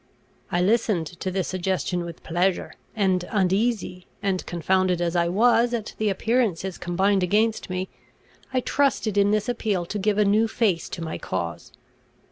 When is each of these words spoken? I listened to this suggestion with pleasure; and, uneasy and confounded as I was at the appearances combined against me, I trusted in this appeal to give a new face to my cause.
I 0.51 0.61
listened 0.61 1.05
to 1.05 1.29
this 1.29 1.47
suggestion 1.47 2.03
with 2.05 2.23
pleasure; 2.23 2.73
and, 2.95 3.23
uneasy 3.29 4.07
and 4.23 4.43
confounded 4.47 4.99
as 4.99 5.15
I 5.15 5.27
was 5.29 5.75
at 5.75 5.93
the 5.99 6.09
appearances 6.09 6.79
combined 6.79 7.21
against 7.21 7.69
me, 7.69 7.87
I 8.51 8.61
trusted 8.61 9.15
in 9.15 9.29
this 9.29 9.47
appeal 9.47 9.85
to 9.85 9.99
give 9.99 10.17
a 10.17 10.25
new 10.25 10.47
face 10.47 10.89
to 10.89 11.03
my 11.03 11.19
cause. 11.19 11.71